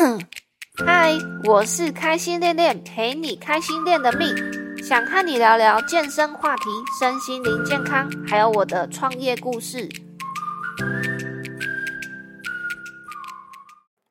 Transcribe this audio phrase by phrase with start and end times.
[0.86, 1.12] 嗨，
[1.44, 4.34] 我是开心练练，陪你开心练的命，
[4.82, 9.86] 想和你聊聊健身话题、身心灵健康，还有我的创业故事。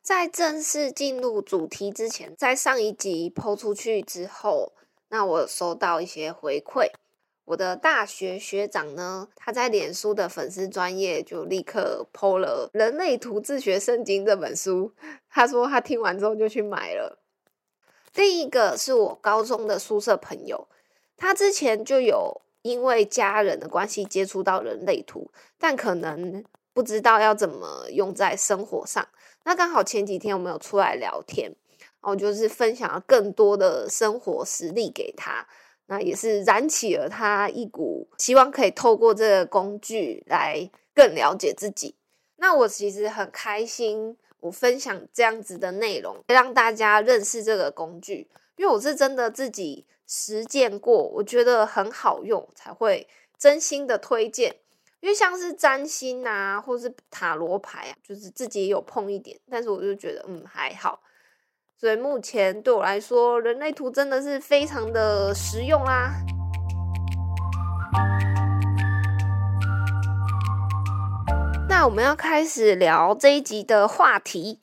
[0.04, 4.74] 在正式进入主题之前，在上一集抛出去之后，
[5.10, 6.92] 那我收到一些回馈。
[7.50, 14.94] 我的大学学长呢，他在脸书的粉丝专业就立刻剖了《人类图自学圣经》这本书。
[15.32, 17.18] 他说他听完之后就去买了。
[18.14, 20.68] 另一个是我高中的宿舍朋友，
[21.18, 29.08] 他之前就有因为家人的关系接触到人类图，但可能不知道要怎么用在生活上。
[29.46, 35.48] 那刚好前几天我们有出来聊天，然后就是分享了更多的生活实例给他。
[35.90, 41.96] 那也是燃起了他一股希望可以透过这个工具来更了解自己。
[42.38, 54.56] 那我其实很开心，我分享这样子的内容，让大家认识这个工具，因为我是真的自己实践过，我觉得很好用，才会真心的推荐。
[55.02, 61.02] 因为像是占星啊，或是塔罗牌啊，就是自己也有碰一点，但是我就觉得嗯还好。
[61.80, 66.12] 所以目前对我来说，人类图真的是非常的实用啦。
[71.70, 74.60] 那我们要开始聊这一集的话题，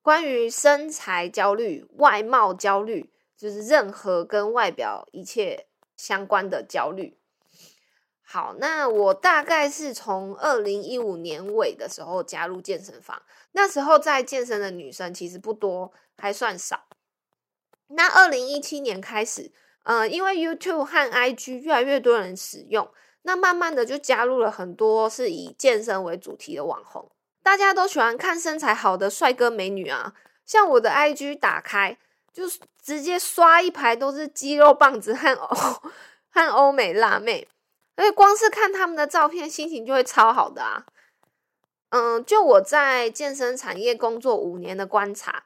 [0.00, 7.18] 关于身材焦虑、外貌焦虑，就是任何跟外表一切相关的焦虑。
[8.22, 15.92] 好，那我大概是从二零一五年尾的时候加入健身房，那时候在健身的女生其实不多。
[16.18, 16.84] 还算少。
[17.88, 19.50] 那二零一七年开始，
[19.84, 22.90] 呃，因为 YouTube 和 IG 越来越多人使用，
[23.22, 27.10] 那慢慢的就加入了很多是以健身为主题的网红。
[27.42, 30.12] 大家都喜欢看身材好的帅哥美女啊，
[30.44, 31.96] 像我的 IG 打开，
[32.30, 32.44] 就
[32.82, 35.56] 直接刷一排都是肌肉棒子和欧
[36.28, 37.48] 和欧美辣妹，
[37.96, 40.84] 而且光是看他们的照片，心情就会超好的啊。
[41.90, 45.44] 嗯，就我在健身产业工作五年的观察。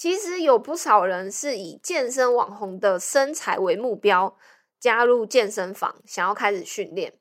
[0.00, 4.38] 其实有不少人是以健身网红的身材为目标
[4.78, 7.18] 加入健身房，想要开始训练。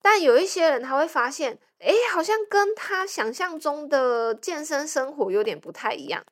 [0.00, 6.24] 但有一些人他会发现，哎，好像跟他想象中的健身生活有点不太一样。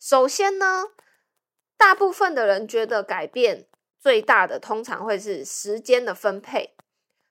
[0.00, 0.88] 首先呢，
[1.76, 3.68] 大部分的人觉得改变
[4.00, 6.74] 最大的通常会是时间的分配，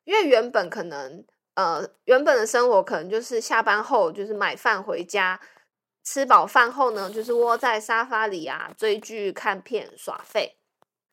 [0.05, 1.25] 因为原本可能
[1.55, 5.41] 呃原本的生活可能就是下班后就是买饭回家。
[6.03, 10.57] 吃饱饭后呢，就是窝在沙发里啊，追剧、看片、耍废。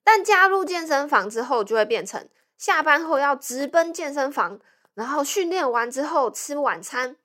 [0.03, 4.61] 但加入健身房之后，就会变成下班后要直奔健身房，
[4.95, 7.17] 然后训练完之后吃晚餐。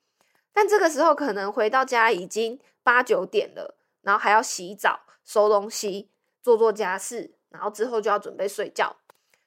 [0.52, 6.10] 但这个时候可能回到家已经八九点了，然后还要洗澡、收东西、
[6.42, 8.96] 做做家事，然后之后就要准备睡觉。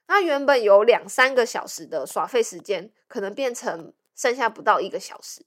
[0.07, 5.45] 那原本有两三个小时的耍废时间，可能变成剩下不到一个小时。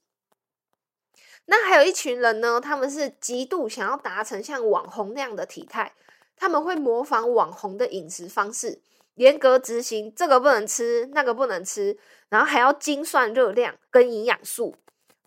[1.51, 5.95] 那还有一群人呢，他们是极度想要达成像网红那样的体态，
[6.35, 8.79] 他们会模仿网红的饮食方式，
[9.15, 11.97] 严格执行这个不能吃，那个不能吃，
[12.29, 14.75] 然后还要精算热量跟营养素，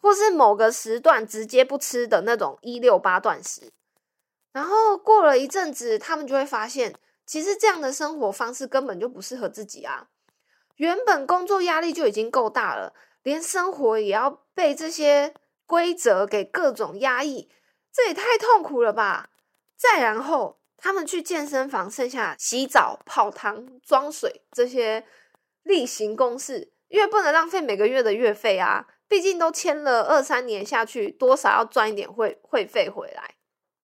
[0.00, 3.72] 或是某个时段直接不吃的那种一六八断食。
[4.53, 6.94] 然后过了一阵子，他们就会发现，
[7.27, 10.06] 其实这样的生活方式根本就不适合自己啊！
[10.77, 12.94] 原本工作压力就已经够大了，
[13.25, 15.34] 连生活也要被这些。
[15.72, 17.49] 规则给各种压抑，
[17.91, 19.31] 这也太痛苦了吧！
[19.75, 25.06] 再然后，他们去健身房，剩下洗澡、泡汤、装水这些
[25.62, 28.87] 例行公事，因为不能浪费每个月的月费啊！
[29.09, 33.37] 毕竟都签了二三年下去，多少要赚一点会会费回来。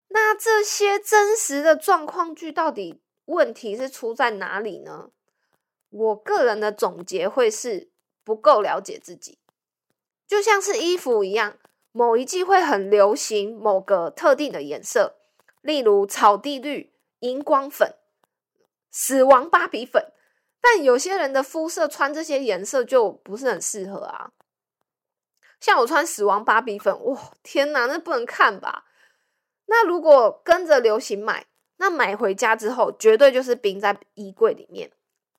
[0.09, 5.09] 那这些真实的状况剧，到底问题是出在哪里呢？
[5.89, 7.91] 我个人的总结会是
[8.23, 9.39] 不够了解自己，
[10.27, 11.57] 就像是衣服一样。
[11.93, 15.17] 某一季会很流行某个特定的颜色，
[15.63, 17.95] 例如草地绿、荧光粉、
[18.91, 20.13] 死亡芭比粉。
[20.61, 24.33] 但有些人的肤色穿这些颜色就不是很适合啊。
[25.61, 28.85] 像我穿死亡芭比粉，哇，天哪，那不能看吧？
[29.67, 31.47] 那如果跟着流行买，
[31.77, 34.91] 那买回家之后绝对就是冰在衣柜里面，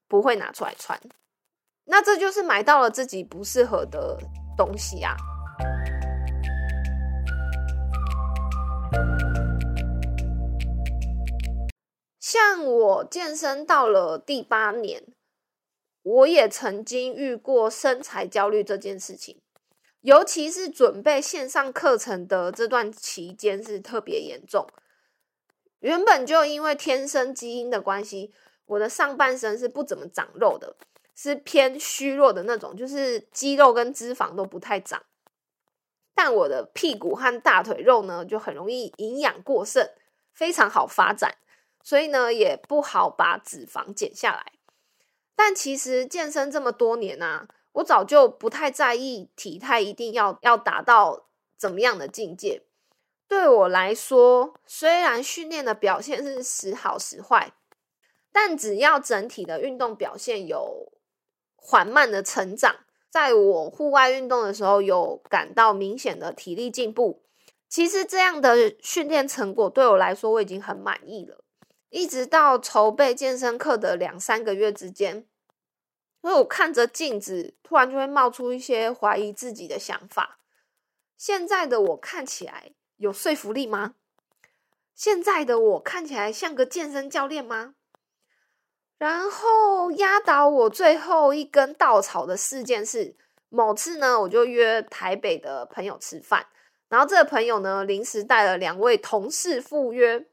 [0.07, 0.99] 不会拿出来穿。
[1.85, 4.17] 那这就是买到了自己不适合的
[4.57, 5.15] 东西啊。
[12.31, 15.03] 像我健身到了第八年，
[16.03, 19.41] 我也曾经遇过身材焦虑这件事情。
[20.01, 24.67] 尤其是准备线上课程的这段期间是特别严重。
[25.79, 28.31] 原本就因为天生基因的关系，
[28.67, 30.75] 我的上半身是不怎么长肉的，
[31.15, 35.01] 是偏虚弱的那种，就是肌肉跟脂肪都不太长。
[36.13, 39.89] 但我的屁股和大腿肉呢，就很容易营养过剩，
[40.31, 41.35] 非常好发展，
[41.83, 44.53] 所以呢，也不好把脂肪减下来。
[45.35, 51.27] 但其实健身这么多年啊，我早就不太在意体态一定要要达到
[51.57, 52.63] 怎么样的境界。
[53.27, 57.53] 对我来说，虽然训练的表现是时好时坏，
[58.31, 60.91] 但只要整体的运动表现有
[61.55, 62.75] 缓慢的成长。
[63.09, 67.23] 在我户外运动的时候，有感到明显的体力进步。
[67.67, 71.43] 其实这样的训练成果对我来说，我已经很满意了。
[71.89, 75.25] 一直到筹备健身课的两三个月之间，
[76.21, 80.37] 因为我看着镜子，突然就会冒出一些怀疑自己的想法。
[81.17, 83.95] 现在的我看起来有说服力吗？
[84.93, 87.75] 现在的我看起来像个健身教练吗？
[88.97, 93.15] 然后压倒我最后一根稻草的事件是，
[93.47, 96.47] 某次呢，我就约台北的朋友吃饭，
[96.89, 100.25] 然后这个朋友呢临时带了两位同事赴约，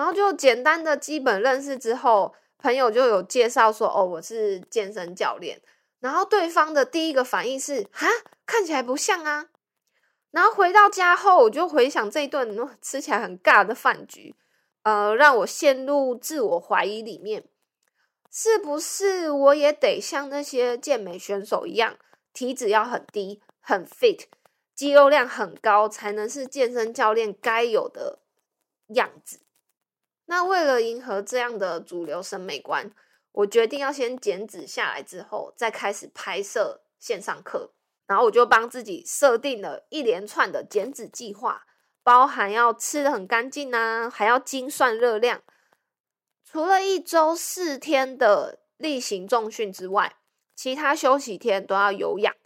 [0.00, 5.60] 然后就简单的基本认识之后，朋友就有介绍说，哦，我是健身教练，
[5.98, 8.06] 然后对方的第一个反应是，哈，
[8.46, 9.48] 看起来不像啊。
[10.30, 14.34] 然后回到家后，我就回想这一顿吃起来很尬的饭局，
[14.84, 17.44] 呃，让我陷入自我怀疑里面。
[18.30, 21.96] 是不是我也得像那些健美选手一样，
[22.32, 24.22] 体脂要很低、很 fit，
[24.74, 28.20] 肌肉量很高，才能是健身教练该有的
[28.94, 29.40] 样子？
[30.30, 32.88] 那为了迎合这样的主流审美观，
[33.32, 37.72] 我决定要先减脂下来之后，再开始拍摄线上课。
[38.06, 41.66] 然后我就帮自己设定了一连串的减脂计划，
[42.04, 45.42] 包含要吃的很干净啊，还要精算热量。
[46.44, 50.14] 除了一周四天的例行重训之外，
[50.54, 52.36] 其他休息天都要有氧，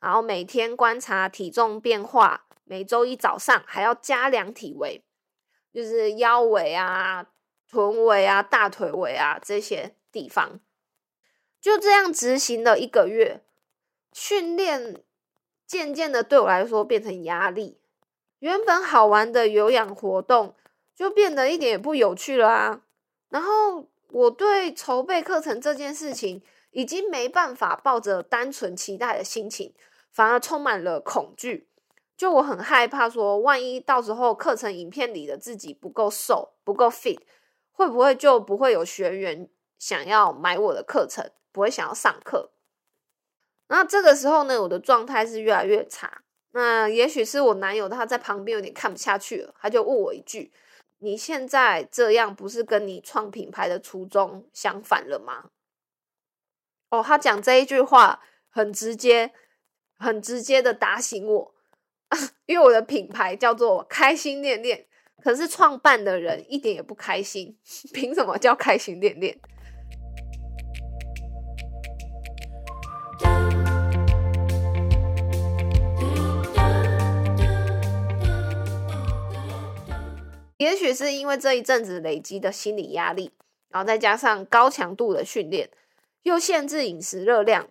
[0.00, 5.04] 然后每天观察体重变化，每周一早上还要加量体围，
[5.72, 7.26] 就是腰围啊、
[7.70, 10.60] 臀围啊、大腿围啊这些地方。
[11.60, 13.42] 就这样执行了一个月，
[14.12, 15.02] 训练
[15.66, 17.80] 渐渐的对我来说变成压力，
[18.40, 20.56] 原本好玩的有氧活动
[20.96, 22.82] 就变得一点也不有趣了啊。
[23.28, 26.42] 然后我对筹备课程这件事情
[26.72, 29.72] 已经没办法抱着单纯期待的心情，
[30.10, 31.69] 反而充满了恐惧。
[32.20, 37.18] 就我很害怕说，万一到时候课程影片里的自己不够瘦、不够 fit，
[37.72, 42.50] 会不会就不会有学员想要买我的课程，不会想要上课？
[43.68, 46.20] 那这个时候呢，我的状态是越来越差。
[46.50, 50.52] 那也许是我男友他在旁边有点看不下去了，他就问我一句。
[50.98, 55.48] 你现在这样不是跟你创品牌的初衷相反了吗？
[56.90, 58.20] 哦，他讲这一句话
[58.50, 59.32] 很直接，
[59.96, 61.54] 很直接的打醒我，
[62.46, 64.86] 因为我的品牌叫做开心练练，
[65.22, 67.56] 可是创办的人一点也不开心，
[67.94, 69.38] 凭什么叫开心练练？
[80.58, 83.32] 也许是因为这一阵子累积的心理压力，
[83.70, 85.70] 然后再加上高强度的训练，
[86.24, 87.68] 又限制饮食热量，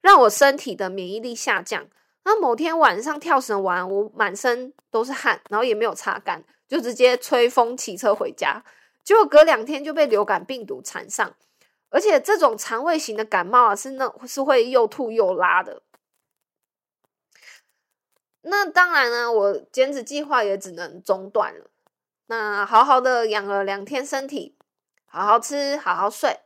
[0.00, 1.88] 让我身体的免疫力下降。
[2.24, 8.64] 那某天晚上跳绳完，我满身都是汗，然后也没有擦干，就直接吹风骑车回家。
[9.02, 11.34] 结果隔两天就被流感病毒缠上，
[11.90, 15.82] 而且这种肠胃型的感冒啊，是那是会又吐又拉的。
[18.42, 21.70] 那当然呢，我减脂计划也只能中断了。
[22.26, 24.56] 那好好的养了两天身体，
[25.06, 26.40] 好好吃，好好睡，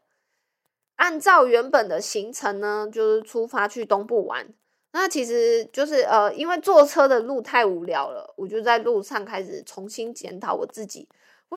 [0.97, 4.54] 按照原本的行程呢，就是出发去东部玩。
[4.99, 11.07] 那其实就是呃，因为坐车的路太无聊了，我就在路上开始重新检讨我自己，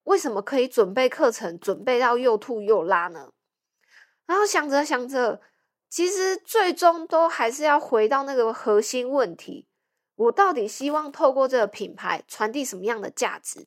[0.04, 3.32] 为什么可以准备课程准备到又吐又拉呢？
[4.26, 5.40] 然后想着想着，
[5.88, 9.66] 其实最终都还是要回到那个核心问题。
[10.16, 13.66] 我到底希望透过这个品牌传递什么样的价值？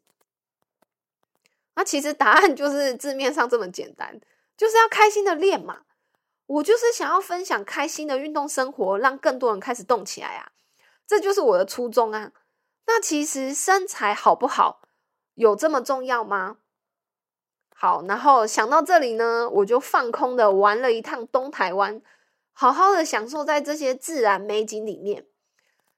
[1.74, 4.22] 那其实答案就是字面上这么简单，
[4.56, 5.82] 就是要开心的练嘛。
[6.46, 10.52] 我就是想要分享开心的运动生活，让更多人开始动起来啊！
[11.08, 12.32] 这就是我的初衷啊。
[12.86, 14.82] 那其实身材好不好
[15.36, 16.58] 有这么重要吗？
[17.74, 22.02] 好，然后想到这里呢，我就放空的玩了一趟东台湾，
[22.52, 25.26] 好好的享受在这些自然美景里面。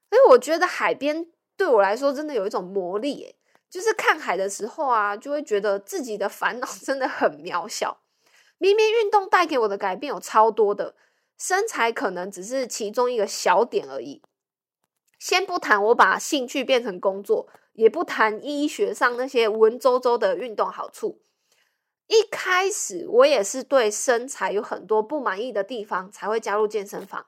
[0.09, 3.35] 所以我觉得海边对我来说真的有一种魔力，
[3.69, 8.04] 就是看海的时候啊，就会觉得自己的烦恼真的很渺小。
[8.57, 10.95] 明明运动带给我的改变有超多的，
[11.37, 14.21] 身材可能只是其中一个小点而已。
[15.19, 21.21] 先不谈我把兴趣变成工作，也不谈医学上那些文绉绉的运动好处。
[22.07, 27.25] 一开始我也是对身材有很多不满意的地方，才会加入健身房。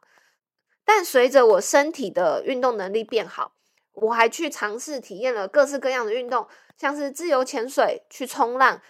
[0.86, 3.54] 但随着我身体的运动能力变好，
[3.94, 8.82] 我还去尝试体验了各式各样的运动，像是自由潜水、去冲浪。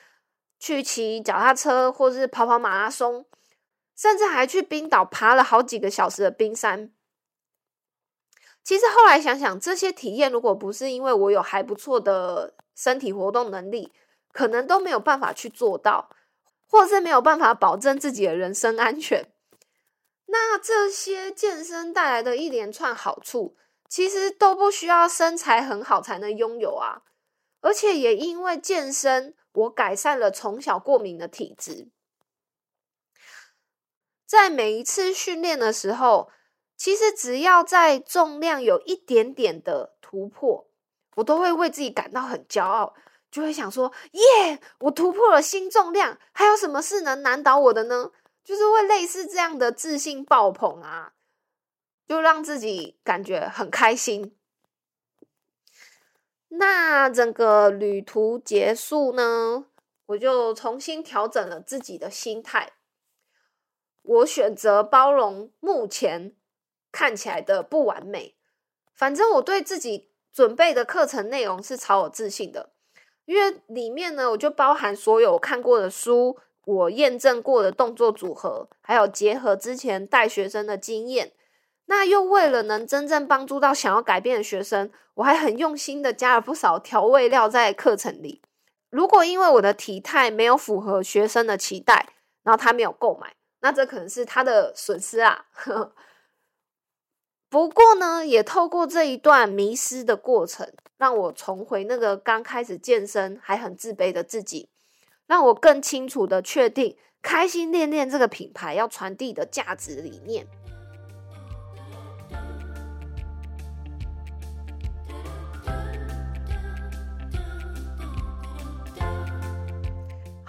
[0.60, 3.26] 去骑脚踏车，或是跑跑马拉松，
[3.96, 6.92] 甚至还去冰岛爬了好几个小时的冰山。
[8.64, 13.94] 其实后来想想，这些体验如果不是因为我有还不错的身体活动能力，
[14.34, 16.10] 可能都没有办法去做到，
[16.68, 19.32] 或是没有办法保证自己的人身安全。
[20.26, 23.56] 那这些健身带来的一连串好处，
[23.88, 27.04] 其实都不需要身材很好才能拥有啊！
[27.62, 29.36] 而且也因为健身。
[29.58, 31.90] 我改善了从小过敏的体质，
[34.24, 36.30] 在每一次训练的时候，
[36.76, 40.70] 其实只要在重量有一点点的突破，
[41.16, 42.94] 我都会为自己感到很骄傲，
[43.32, 48.12] 就会想说：“耶，我突破了新重量，还有什么事能难倒我的呢？”
[48.46, 51.14] 就是会类似这样的自信爆棚啊，
[52.08, 54.38] 就让自己感觉很开心。
[56.50, 59.66] 那整个旅途结束呢，
[60.08, 62.74] 我就重新调整了自己的心态。
[64.02, 66.34] 我选择包容目前
[66.92, 68.36] 看起来的不完美，
[68.94, 72.72] 反正我对自己准备的课程内容是超有自信的，
[73.26, 81.34] 因为里面呢，我就包含所有看过的书，我验证过的动作组合，还有结合之前带学生的经验。
[81.88, 88.42] 那又为了能真正帮助到想要改变的学生，我还很用心的加了不少调味料在课程里。
[88.90, 92.14] 如果因为我的体态没有符合学生的期待，
[92.44, 95.46] 然后他没有购买，那这可能是他的损失啊。
[97.50, 104.70] 不过呢，也透过这一段迷失的过程，让我重回那个刚开始健身还很自卑的自己，
[105.26, 110.46] 让我更清楚的确定开心练练这个品牌要传递的价值理念。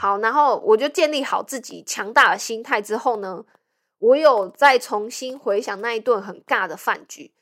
[0.00, 3.44] 好，然后我就建立好自己强大的心态之后呢，
[3.98, 7.34] 我有再重新回想那一顿很尬的饭局。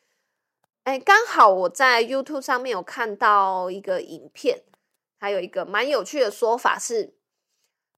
[0.85, 4.63] 哎，刚好我在 YouTube 上面有看到一个影片，
[5.19, 7.13] 还有一个蛮有趣的说法是，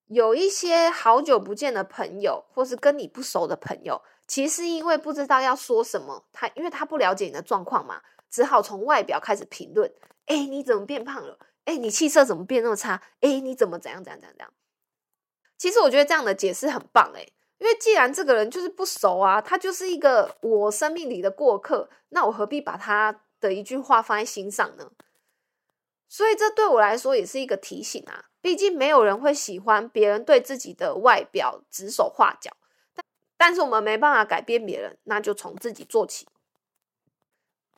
[0.08, 9.88] 有一些好久不见的朋友，或是跟你不熟的朋友，其实因为不知道要说什么，他因为他不了解你的状况嘛，只好从外表开始评论。
[10.26, 11.38] 哎，你怎么变胖了？
[11.68, 13.02] 哎，你气色怎么变那么差？
[13.20, 14.50] 哎，你怎么怎样怎样怎样？
[15.58, 24.92] 其实我觉得这样的解释很棒诶，因为既然这个人就是不熟啊，他就是一个我生命里的过客，那我何必把他的一句话放在心上呢？
[26.08, 28.30] 所以这对我来说也是一个提醒啊。
[28.40, 32.56] 毕竟没有人会喜欢别人对自己的外表指手画脚，
[32.94, 33.04] 但
[33.36, 36.26] 但是我们没办法改变别人，那就从自己做起。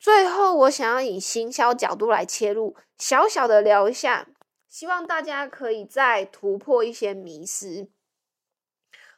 [0.01, 4.27] 最后，我想要以行销角度来切入，小小的聊一下，
[4.67, 7.87] 希望大家可以再突破一些迷失。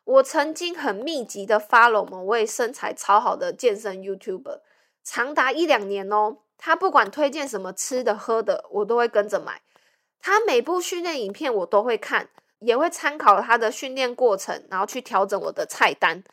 [0.03, 4.59] 我曾经很密集的 follow 某位身材超好的健身 YouTuber，
[5.05, 6.39] 长达一两年哦。
[6.57, 9.61] 他不管推荐什么吃的喝的，我都会跟着买。
[10.19, 12.27] 他每部训练影片我都会看，
[12.59, 16.25] 也会参考他的训练过程，然后去调整我的菜单。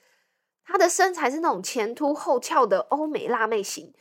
[0.64, 3.95] 他的身材是那种前凸后翘的欧美辣妹型。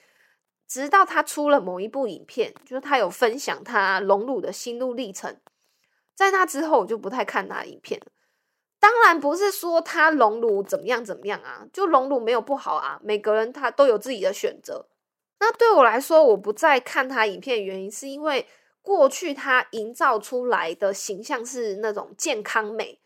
[0.70, 5.36] 直到他出了某一部影片，就是他有分享他隆乳的心路历程，
[6.14, 8.06] 在那之后我就不太看他影片了。
[8.80, 14.88] 当然不是说他隆乳怎么样怎么样啊，就隆乳没有不好啊，每个人他都有自己的选择。
[15.40, 18.48] 那对我来说，我不再看他影片的原因，是因为
[18.82, 23.02] 过去他营造出来的形象是那种健康美，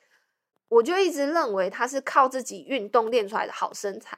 [0.67, 4.17] 我就一直认为他是靠自己运动练出来的好身材。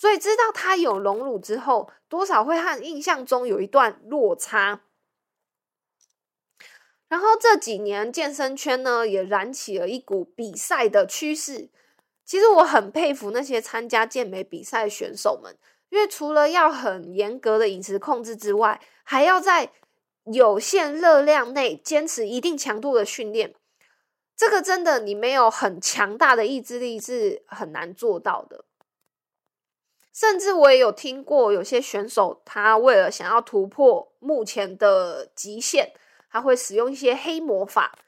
[0.00, 4.80] 所以知道他有隆乳之后，多少会和印象中有一段落差。
[7.06, 11.68] 然后这几年健身圈呢，也燃起了一股比赛的趋势。
[12.24, 15.54] 其实我很佩服那些参加健美比赛选手们，
[15.90, 19.70] 因为除了要很严格的饮食控制之外，还要在
[20.32, 23.54] 有限热量内坚持一定强度的训练。
[24.34, 28.64] 这个真的，你没有很强大的意志力是很难做到的。
[30.12, 35.92] 甚至我也有听过有些选手，他为了想要突破目前的极限，
[36.30, 37.98] 他会使用一些黑魔法。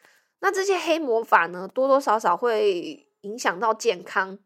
[0.41, 4.39] 那这些黑魔法呢，多多少少会影响到健康。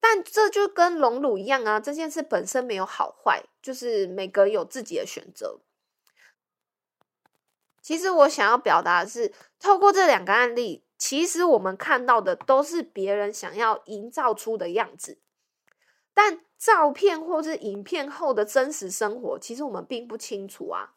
[0.00, 5.60] 但这就跟隆乳一样啊，这件事本身没有好坏，就是每个人有自己的选择。
[7.80, 15.18] 其实我想要表达的是，透过这两个案例，其实我们看到的都是别人想要营造出的样子，
[16.14, 20.94] 但照片或是影片后的真实生活，其实我们并不清楚啊。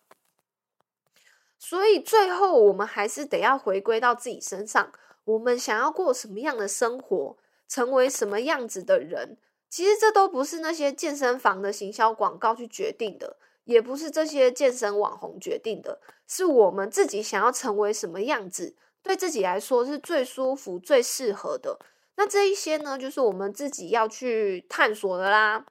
[1.58, 4.92] 所以最后，我们还是得要回归到自己身上，
[5.24, 9.38] 我们想要过什么样的生活，成为什么样子的人，
[9.70, 13.38] 其实这都不是那些健身房的行销广告去决定的。
[13.64, 21.80] 也不是这些健身网红决定的，是我们自己想要成为什么样子，对自己来说是最舒服、最适合的。
[22.18, 25.66] 那这一些呢，就是我们自己要去探索的啦。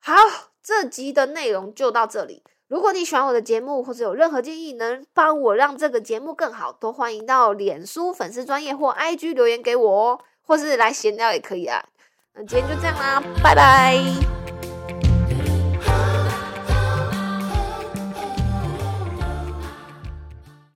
[0.00, 0.14] 好，
[0.62, 2.42] 这集的内容就到这里。
[2.66, 11.84] 如果你喜欢我的节目，或者有任何建议能帮我让这个节目更好，都欢迎到脸书粉丝专业或 IG 留言给我哦，或是来闲聊也可以啊。
[12.34, 14.43] 那今天就这样啦，拜拜。